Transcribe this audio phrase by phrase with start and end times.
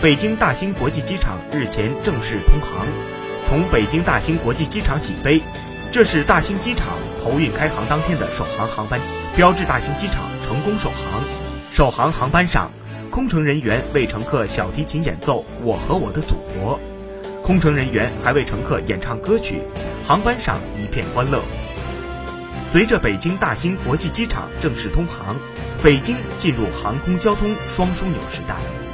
[0.00, 2.86] 北京大兴国际机场日前正式通航。
[3.44, 5.40] 从北京大兴国际机场起飞
[5.90, 6.86] 这是大兴机场
[7.20, 9.00] 投运开航当天的首航航班
[9.34, 11.20] 标志大兴机场成功首航。
[11.72, 12.70] 首航航班上
[13.10, 16.78] 空乘人员为乘客小提琴演奏我和我的祖国。
[17.42, 19.62] 空乘人员还为乘客演唱歌曲
[20.04, 21.42] 航班上一片欢乐。
[22.68, 25.34] 随着北京大兴国际机场正式通航
[25.82, 28.87] 北京进入航空交通双枢纽时代。